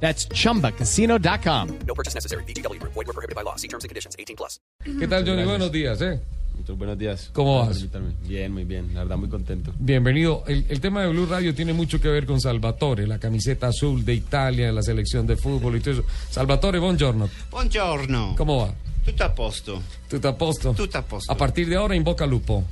[0.00, 1.68] That's chumbacasino.com.
[1.86, 2.44] No purchase necessary.
[2.44, 2.80] BGW.
[2.82, 3.56] Void were prohibited by law.
[3.56, 4.14] See terms and conditions.
[4.18, 4.60] 18 plus.
[4.98, 5.44] ¿Qué tal, Johnny?
[5.44, 6.20] Buenos días, ¿eh?
[6.56, 7.30] Muchos buenos días.
[7.34, 7.84] ¿Cómo vas?
[8.26, 8.94] Bien, muy bien.
[8.94, 9.72] La verdad, muy contento.
[9.78, 10.42] Bienvenido.
[10.46, 14.04] El, el tema de Blue Radio tiene mucho que ver con Salvatore, la camiseta azul
[14.04, 16.04] de Italia, la selección de fútbol y todo eso.
[16.30, 17.28] Salvatore, buongiorno.
[17.50, 18.34] Buongiorno.
[18.38, 18.74] ¿Cómo va?
[19.06, 19.82] Tutto a posto.
[20.08, 20.72] ¿Tutto a posto?
[20.72, 21.32] Tutto a posto.
[21.32, 22.64] A partir de ahora, invoca lupo.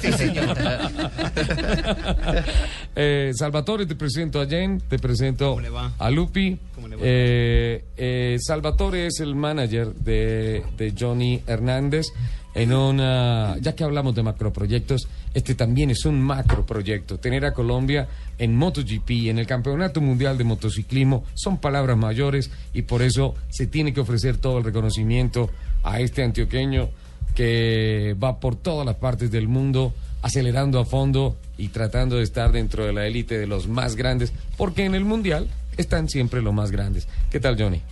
[0.00, 0.62] Sì, signore.
[2.96, 5.92] Eh, Salvatore, te presento a Jen, te presento ¿Cómo le va?
[5.98, 6.56] a Lupi.
[6.76, 7.02] ¿Cómo le va?
[7.04, 12.06] Eh, eh, Salvatore es el manager de, de Johnny Hernández.
[12.54, 17.18] En una, ya que hablamos de macroproyectos, este también es un macroproyecto.
[17.18, 18.06] Tener a Colombia
[18.38, 23.66] en MotoGP, en el Campeonato Mundial de Motociclismo, son palabras mayores y por eso se
[23.66, 25.50] tiene que ofrecer todo el reconocimiento
[25.84, 26.88] a este antioqueño
[27.34, 32.50] que va por todas las partes del mundo acelerando a fondo y tratando de estar
[32.50, 36.54] dentro de la élite de los más grandes, porque en el Mundial están siempre los
[36.54, 37.06] más grandes.
[37.30, 37.82] ¿Qué tal, Johnny?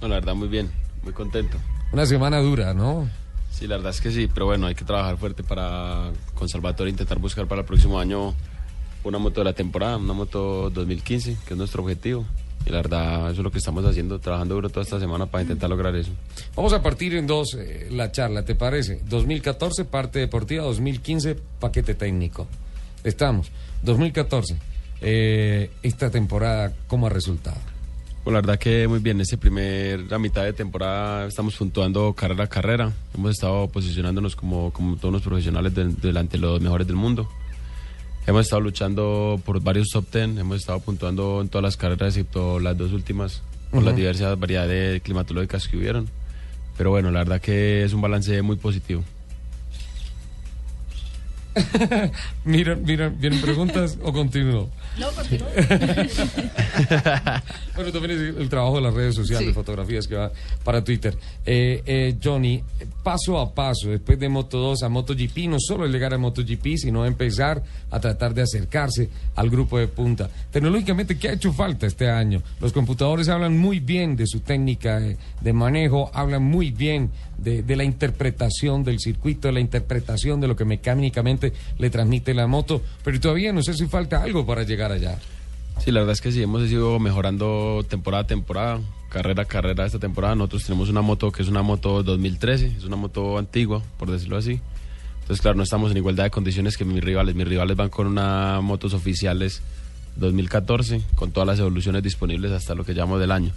[0.00, 0.70] No, la verdad, muy bien.
[1.02, 1.56] Muy contento.
[1.92, 3.08] Una semana dura, ¿no?
[3.50, 6.90] Sí, la verdad es que sí, pero bueno, hay que trabajar fuerte para con Salvatore
[6.90, 8.34] intentar buscar para el próximo año
[9.02, 12.26] una moto de la temporada, una moto 2015, que es nuestro objetivo.
[12.66, 15.42] Y la verdad, eso es lo que estamos haciendo, trabajando duro toda esta semana para
[15.42, 16.10] intentar lograr eso.
[16.54, 19.00] Vamos a partir en dos eh, la charla, ¿te parece?
[19.08, 22.46] 2014, parte deportiva, 2015, paquete técnico.
[23.02, 23.50] Estamos.
[23.82, 24.56] 2014,
[25.00, 27.56] eh, esta temporada, ¿cómo ha resultado?
[28.22, 32.44] Pues la verdad que muy bien, ese primer, la mitad de temporada estamos puntuando carrera
[32.44, 32.92] a carrera.
[33.14, 37.26] Hemos estado posicionándonos como, como todos los profesionales del- delante de los mejores del mundo.
[38.26, 42.60] Hemos estado luchando por varios top ten, hemos estado puntuando en todas las carreras, excepto
[42.60, 46.08] las dos últimas, por las diversas variedades climatológicas que hubieron.
[46.76, 49.02] Pero bueno, la verdad que es un balance muy positivo.
[52.44, 54.68] Miren, miren, ¿vienen preguntas o continúo?
[54.98, 55.48] No, continúo.
[57.74, 60.30] bueno, también es el trabajo de las redes sociales, fotografías que va
[60.64, 61.16] para Twitter.
[61.44, 62.62] Eh, eh, Johnny,
[63.02, 67.04] paso a paso, después de Moto 2 a MotoGP, no solo llegar a MotoGP, sino
[67.04, 70.30] empezar a tratar de acercarse al grupo de punta.
[70.50, 72.42] Tecnológicamente, ¿qué ha hecho falta este año?
[72.60, 77.10] Los computadores hablan muy bien de su técnica de, de manejo, hablan muy bien
[77.42, 82.46] de, la interpretación del circuito, de la interpretación de lo que mecánicamente le transmite la
[82.46, 85.18] moto, pero todavía no sé si falta algo para llegar allá.
[85.84, 89.86] Sí, la verdad es que sí, hemos ido mejorando temporada a temporada, carrera a carrera
[89.86, 90.34] esta temporada.
[90.34, 94.36] Nosotros tenemos una moto que es una moto 2013, es una moto antigua, por decirlo
[94.36, 94.60] así.
[95.20, 97.34] Entonces, claro, no estamos en igualdad de condiciones que mis rivales.
[97.34, 99.62] Mis rivales van con una motos oficiales
[100.16, 103.52] 2014, con todas las evoluciones disponibles hasta lo que llamamos del año.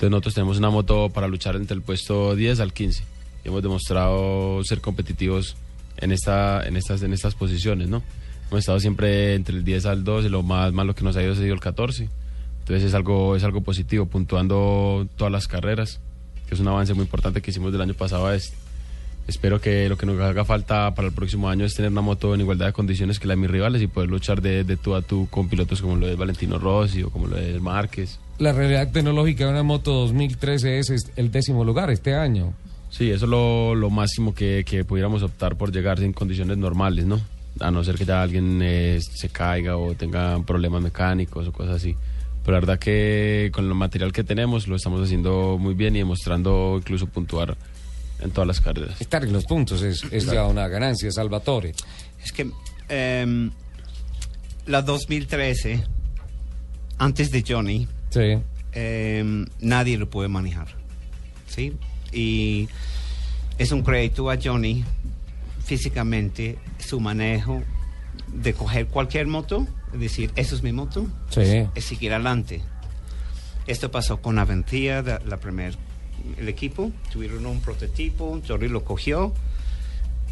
[0.00, 3.04] Entonces, nosotros tenemos una moto para luchar entre el puesto 10 al 15.
[3.44, 5.56] Y hemos demostrado ser competitivos
[5.98, 8.02] en, esta, en, estas, en estas posiciones, ¿no?
[8.48, 11.32] Hemos estado siempre entre el 10 al 12, lo más malo que nos ha ido
[11.32, 12.08] ha sido el 14.
[12.60, 16.00] Entonces es algo, es algo positivo, puntuando todas las carreras,
[16.48, 18.56] que es un avance muy importante que hicimos del año pasado a este.
[19.28, 22.34] Espero que lo que nos haga falta para el próximo año es tener una moto
[22.34, 24.94] en igualdad de condiciones que la de mis rivales y poder luchar de, de tú
[24.94, 28.18] a tú con pilotos como lo es Valentino Rossi o como lo es Márquez.
[28.40, 32.54] La realidad tecnológica de una moto 2013 es, es el décimo lugar este año.
[32.88, 37.04] Sí, eso es lo, lo máximo que, que pudiéramos optar por llegar en condiciones normales,
[37.04, 37.20] ¿no?
[37.60, 41.76] A no ser que ya alguien eh, se caiga o tenga problemas mecánicos o cosas
[41.76, 41.94] así.
[42.42, 45.98] Pero la verdad que con el material que tenemos lo estamos haciendo muy bien y
[45.98, 47.58] demostrando incluso puntuar
[48.20, 48.98] en todas las carreras.
[49.02, 51.74] Estar en los puntos es, es ya una ganancia, Salvatore.
[52.24, 52.50] Es que
[52.88, 53.50] em,
[54.64, 55.84] la 2013,
[56.96, 58.38] antes de Johnny, Sí.
[58.72, 60.68] em, nadie lo puede manejar.
[61.48, 61.72] ¿Sí?
[62.12, 62.68] Y
[63.58, 64.84] es un crédito a Johnny
[65.64, 67.62] físicamente, su manejo
[68.28, 71.66] de coger cualquier moto, es decir, eso es mi moto, Sí.
[71.74, 72.62] es seguir adelante.
[73.66, 75.76] Esto pasó con Aventia, la, la primer,
[76.38, 79.32] el equipo, tuvieron un prototipo, Johnny lo cogió,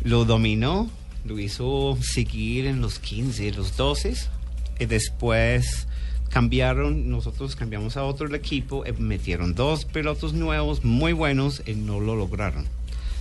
[0.02, 0.90] lo dominó,
[1.24, 4.14] lo hizo seguir en los 15, los 12,
[4.80, 5.86] y después
[6.30, 11.74] cambiaron, nosotros cambiamos a otro el equipo, eh, metieron dos pilotos nuevos muy buenos y
[11.74, 12.66] no lo lograron.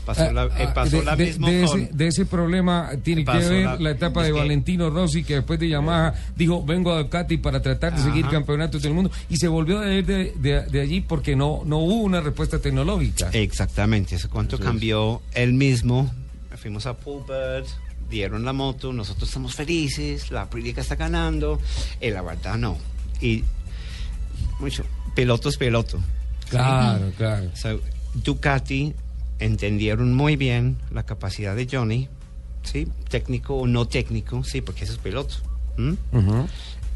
[0.05, 3.25] Pasó la, eh, Ah, pasó de, la de- misma de ese, de ese problema tiene
[3.25, 6.99] que ver la- la, etapa de Valentino Rossi, que después de Yamaha dijo, vengo a
[7.03, 8.35] Ducati para tratar de seguir Ajá.
[8.35, 11.79] campeonatos del mundo, y se volvió a ir de, de- de allí porque no, no
[11.79, 13.29] hubo una respuesta tecnológica.
[13.33, 16.09] Exactamente, eso cuánto cambió él mismo.
[16.55, 17.67] Fuimos a Pulbert,
[18.09, 21.59] dieron la moto, nosotros estamos felices, la Aprilia está ganando,
[21.99, 22.77] y la verdad no.
[23.21, 23.43] Y
[24.59, 24.83] mucho,
[25.15, 25.99] piloto es piloto.
[26.49, 27.49] Claro, claro.
[27.55, 27.81] So,
[28.13, 28.93] Ducati
[29.39, 32.07] entendieron muy bien la capacidad de Johnny,
[32.63, 32.87] ¿sí?
[33.09, 35.35] Técnico o no técnico, sí, porque ese es piloto.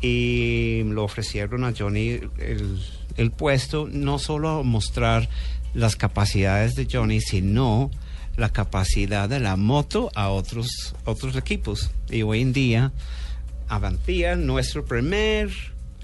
[0.01, 2.81] y lo ofrecieron a Johnny el,
[3.17, 5.29] el puesto no solo a mostrar
[5.74, 7.91] las capacidades de Johnny, sino
[8.38, 11.91] la capacidad de la moto a otros, otros equipos.
[12.09, 12.91] Y hoy en día,
[13.67, 15.50] Avantia, nuestro primer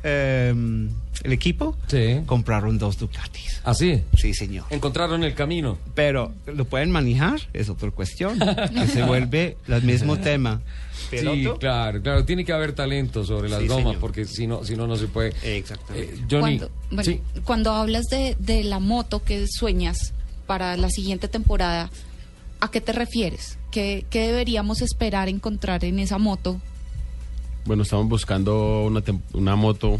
[0.03, 0.89] em,
[1.23, 2.21] el equipo, Sí.
[2.25, 3.61] compraron dos Ducatis.
[3.63, 4.03] Así.
[4.15, 4.65] Sí, señor.
[4.69, 5.77] Encontraron el camino.
[5.95, 8.39] Pero lo pueden manejar, es otra cuestión.
[8.39, 10.61] que se vuelve el mismo tema.
[11.09, 11.17] Sí,
[11.59, 12.25] claro, claro.
[12.25, 13.99] Tiene que haber talento sobre las Sí, gomas, señor.
[13.99, 15.33] porque si no, si no, no se puede.
[15.43, 16.13] Exactamente.
[16.15, 17.21] Eh, Johnny, cuando, bueno, sí.
[17.43, 20.13] cuando hablas de, de la moto que sueñas
[20.45, 21.89] para la siguiente temporada,
[22.59, 23.57] ¿a qué te refieres?
[23.71, 26.59] ¿Qué, qué deberíamos esperar encontrar en esa moto?
[27.67, 29.03] Bueno, estamos buscando una,
[29.33, 29.99] una moto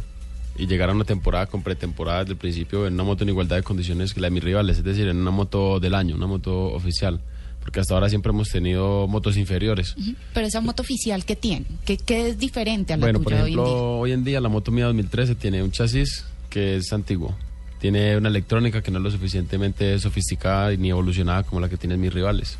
[0.57, 3.57] y llegar a una temporada con pretemporada desde el principio en una moto en igualdad
[3.57, 6.27] de condiciones que la de mis rivales, es decir, en una moto del año, una
[6.27, 7.19] moto oficial.
[7.59, 9.93] Porque hasta ahora siempre hemos tenido motos inferiores.
[10.33, 11.65] Pero esa moto oficial, ¿qué tiene?
[11.83, 13.83] ¿Qué, qué es diferente a la Bueno, por tuya ejemplo, hoy en día?
[13.83, 17.35] hoy en día la moto mía 2013 tiene un chasis que es antiguo.
[17.81, 21.99] Tiene una electrónica que no es lo suficientemente sofisticada ni evolucionada como la que tienen
[21.99, 22.57] mis rivales.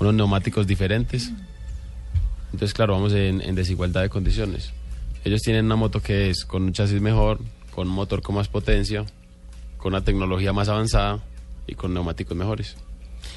[0.00, 1.30] Unos neumáticos diferentes.
[2.52, 4.72] Entonces, claro, vamos en, desigualdad de condiciones.
[5.24, 7.38] Ellos tienen una moto que es con un chasis mejor,
[7.74, 9.04] con un motor con más potencia,
[9.76, 11.20] con una tecnología más avanzada
[11.66, 12.76] y con neumáticos mejores.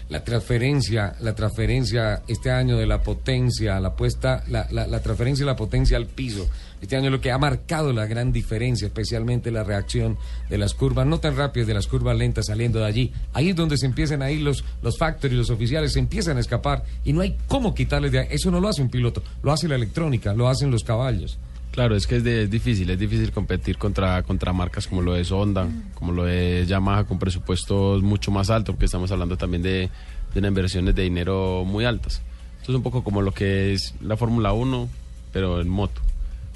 [0.10, 5.52] La transferencia, la transferencia este año de la potencia, la puesta, la, la, transferencia de
[5.52, 6.48] la potencia al piso.
[6.82, 10.18] Este año lo que ha marcado la gran diferencia, especialmente la reacción
[10.50, 13.14] de las curvas, no tan rápidas, de las curvas lentas saliendo de allí.
[13.34, 16.42] Ahí es donde se empiezan a ir los, los factories, los oficiales, se empiezan a
[16.42, 18.28] escapar y no hay cómo quitarles de ahí.
[18.32, 21.40] Eso no lo hace un piloto, lo hace la electrónica, lo hacen los caballos.
[21.74, 25.16] Claro, es que es, de- es difícil, es difícil competir contra, contra marcas como lo
[25.16, 29.64] es Honda, como lo es Yamaha, con presupuestos mucho más altos, porque estamos hablando también
[29.64, 29.90] de,
[30.34, 32.22] de unas inversiones de dinero muy altas.
[32.62, 34.88] Esto es un poco como lo que es la Fórmula 1,
[35.32, 36.00] pero en moto.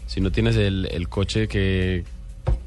[0.06, 2.06] Si no tienes el, el coche que,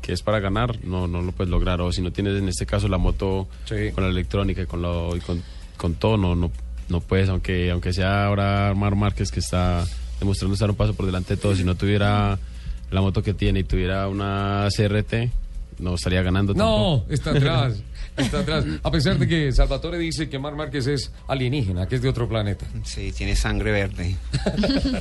[0.03, 1.81] que es para ganar, no, no lo puedes lograr.
[1.81, 3.93] O si no tienes en este caso la moto Sí.
[3.95, 5.41] con la electrónica y con, lo, y con,
[5.77, 6.51] con todo, no, no,
[6.89, 9.85] no puedes, aunque, aunque sea ahora Mar Márquez que está
[10.21, 11.57] demostrando estar un paso por delante de todo.
[11.57, 12.39] Si no tuviera
[12.91, 15.31] la moto que tiene y tuviera una CRT,
[15.81, 17.13] no estaría ganando No, tampoco.
[17.13, 17.83] está atrás,
[18.17, 18.65] está atrás.
[18.83, 22.29] A pesar de que Salvatore dice que Mar Márquez es alienígena, que es de otro
[22.29, 22.67] planeta.
[22.85, 24.17] Sí, tiene sangre verde.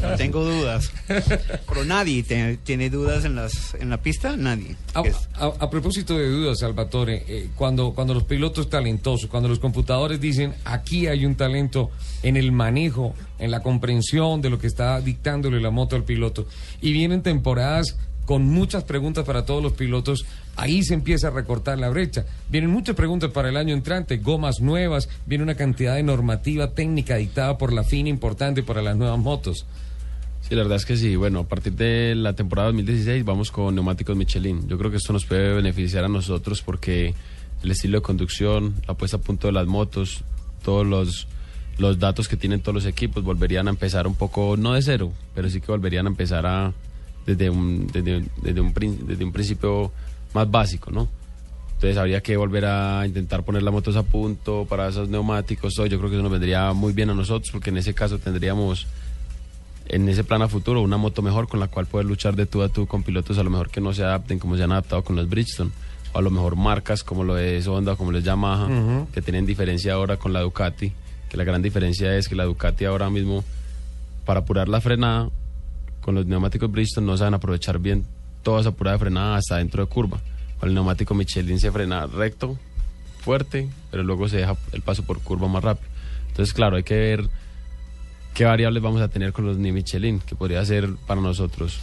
[0.01, 0.91] No tengo dudas.
[1.07, 4.75] Pero nadie te- tiene dudas en, las, en la pista, nadie.
[4.93, 9.49] A, Es- a- a propósito de dudas, Salvatore, eh, cuando, cuando los pilotos talentosos, cuando
[9.49, 11.91] los computadores dicen aquí hay un talento
[12.23, 16.45] en el manejo, en la comprensión de lo que está dictándole la moto al piloto,
[16.81, 17.97] y vienen temporadas
[18.29, 20.23] con muchas preguntas para todos los pilotos,
[20.55, 22.27] ahí se empieza a recortar la brecha.
[22.47, 27.15] Vienen muchas preguntas para el año entrante, gomas nuevas, viene una cantidad de normativa técnica
[27.15, 29.65] dictada por la FINA importante para las nuevas motos.
[30.47, 31.15] Sí, la verdad es que sí.
[31.15, 34.67] Bueno, a partir de la temporada 2016 vamos con neumáticos Michelin.
[34.67, 37.15] Yo creo que esto nos puede beneficiar a nosotros porque
[37.63, 40.23] el estilo de conducción, la puesta a punto de las motos,
[40.63, 41.27] todos los,
[41.79, 45.13] los datos que tienen todos los equipos volverían a empezar un poco, no de cero,
[45.33, 46.73] pero sí que volverían a empezar a
[47.29, 48.73] desde un, desde, desde un,
[49.07, 49.91] desde un principio
[50.33, 51.07] más básico, ¿no?
[51.73, 55.75] Entonces habría que volver a intentar poner las motos a punto para esos neumáticos.
[55.75, 58.85] Yo creo que eso nos vendría muy bien a nosotros porque en ese caso tendríamos
[59.87, 62.63] en ese plan a futuro una moto mejor con la cual poder luchar de tú
[62.63, 65.03] a tú con pilotos a lo mejor que no se adapten como se han adaptado
[65.03, 65.71] con los Bridgestone
[66.13, 69.47] o a lo mejor marcas como lo es Honda como lo es Yamaha que tienen
[69.47, 70.93] diferencia ahora con la Ducati
[71.27, 73.43] que la gran diferencia es que la Ducati ahora mismo
[74.25, 75.29] para apurar la frenada
[76.09, 78.03] con los neumáticos Bridgestone no saben aprovechar bien
[78.41, 80.19] toda esa apurada de frenada hasta dentro de curva
[80.59, 82.57] con el neumático Michelin se frena recto
[83.19, 85.87] fuerte pero luego se deja el paso por curva más rápido
[86.29, 87.29] entonces claro hay que ver
[88.33, 91.77] qué variables vamos a tener con los ni Michelin, que podría ser para nosotros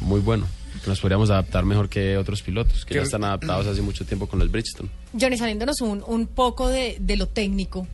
[0.00, 0.46] muy bueno,
[0.82, 4.26] que nos podríamos adaptar mejor que otros pilotos, que ya están adaptados hace mucho tiempo
[4.26, 4.88] con los Bridgestone.
[5.20, 7.86] Johnny, saliéndonos un, un poco de, de lo técnico,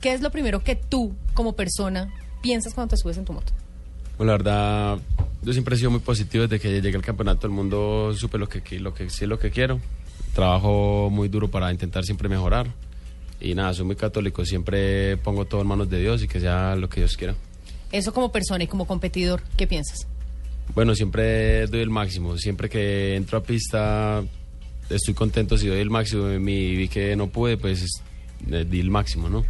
[0.00, 2.08] ¿qué es lo primero que tú, como persona,
[2.40, 3.52] piensas cuando te subes en tu moto?
[4.20, 4.98] Bueno, la verdad,
[5.40, 8.50] yo siempre he sido muy positivo desde que llegué al campeonato del mundo, supe lo
[8.50, 9.80] que, lo que sí lo que quiero,
[10.34, 12.66] trabajo muy duro para intentar siempre mejorar
[13.40, 16.76] Y nada, soy muy católico, siempre pongo todo en manos de Dios y que sea
[16.76, 17.34] lo que Dios quiera.
[17.92, 20.06] Eso como persona y como competidor, ¿qué piensas?
[20.74, 22.36] Bueno, siempre doy el máximo.
[22.36, 24.22] Siempre que entro a pista
[24.90, 26.24] estoy contento si doy el máximo.
[26.24, 28.02] Mi, vi que no pude, pues
[28.46, 29.46] di el máximo, ¿no?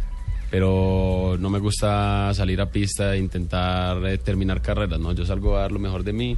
[0.51, 5.13] Pero no me gusta salir a pista e intentar eh, terminar carreras, ¿no?
[5.13, 6.37] Yo salgo a dar lo mejor de mí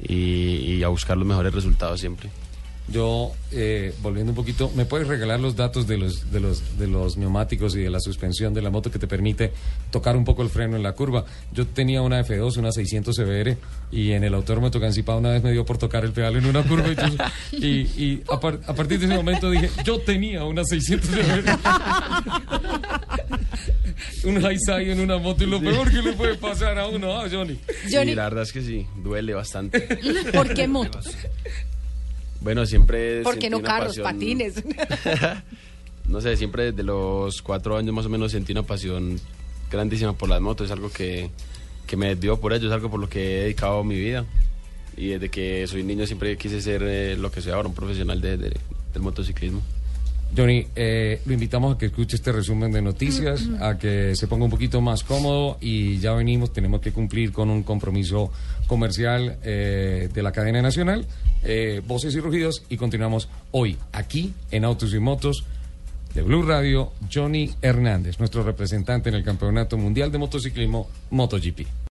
[0.00, 2.30] y, y a buscar los mejores resultados siempre.
[2.90, 6.86] Yo, eh, volviendo un poquito, ¿me puedes regalar los datos de los, de, los, de
[6.86, 9.52] los neumáticos y de la suspensión de la moto que te permite
[9.90, 11.26] tocar un poco el freno en la curva?
[11.52, 13.56] Yo tenía una F2, una 600 CBR,
[13.92, 16.62] y en el autódromo Tocancipá una vez me dio por tocar el pedal en una
[16.62, 16.88] curva.
[16.88, 17.16] Y, tú-
[17.56, 17.66] y,
[18.02, 21.58] y a, par- a partir de ese momento dije, yo tenía una 600 CBR.
[24.24, 27.12] un high side en una moto y lo peor que le puede pasar a uno,
[27.18, 27.58] ¿ah, Johnny?
[27.90, 29.80] Johnny, Y la verdad es que sí, duele bastante.
[30.32, 31.06] ¿por qué motos?
[32.40, 33.22] Bueno, siempre...
[33.22, 34.62] ¿Por qué no carros, pasión- patines?
[36.06, 39.20] no sé, siempre desde los cuatro años más o menos sentí una pasión
[39.70, 40.66] grandísima por las motos.
[40.66, 41.30] Es algo que,
[41.86, 44.24] que me dio por ello, es algo por lo que he dedicado mi vida.
[44.96, 48.20] Y desde que soy niño siempre quise ser eh, lo que soy ahora, un profesional
[48.20, 48.56] de- de-
[48.92, 49.62] del motociclismo.
[50.36, 54.44] Johnny, eh, lo invitamos a que escuche este resumen de noticias, a que se ponga
[54.44, 58.30] un poquito más cómodo y ya venimos, tenemos que cumplir con un compromiso
[58.66, 61.06] comercial eh, de la cadena nacional,
[61.42, 65.44] eh, Voces y Rugidos, y continuamos hoy aquí en Autos y Motos
[66.14, 71.66] de Blue Radio, Johnny Hernández, nuestro representante en el Campeonato Mundial de Motociclismo MotoGP.